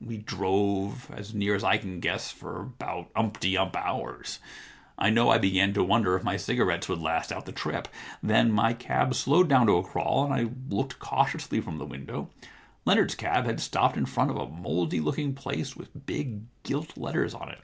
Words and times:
We 0.00 0.18
drove, 0.18 1.10
as 1.10 1.34
near 1.34 1.56
as 1.56 1.64
I 1.64 1.76
can 1.76 1.98
guess, 1.98 2.30
for 2.30 2.60
about 2.60 3.10
umpty 3.16 3.58
ump 3.58 3.74
hours. 3.76 4.38
I 4.96 5.10
know 5.10 5.28
I 5.28 5.38
began 5.38 5.72
to 5.72 5.82
wonder 5.82 6.14
if 6.14 6.22
my 6.22 6.36
cigarettes 6.36 6.88
would 6.88 7.00
last 7.00 7.32
out 7.32 7.46
the 7.46 7.50
trip. 7.50 7.88
Then 8.22 8.52
my 8.52 8.74
cab 8.74 9.12
slowed 9.16 9.48
P.c. 9.48 9.54
109 9.54 9.80
H 9.80 9.86
The 9.88 9.90
Problem 9.90 9.90
Club 9.90 10.28
down 10.28 10.36
to 10.36 10.46
a 10.46 10.46
crawl, 10.46 10.46
and 10.46 10.72
I 10.72 10.72
looked 10.72 10.98
cautiously 11.00 11.60
from 11.60 11.78
the 11.78 11.84
window. 11.84 12.30
Leonard's 12.84 13.16
cab 13.16 13.44
had 13.46 13.58
stopped 13.58 13.96
in 13.96 14.06
front 14.06 14.30
of 14.30 14.36
a 14.36 14.48
mouldy 14.48 15.00
looking 15.00 15.34
place 15.34 15.74
with 15.74 16.06
big 16.06 16.42
gilt 16.62 16.96
letters 16.96 17.34
on 17.34 17.48
it. 17.48 17.58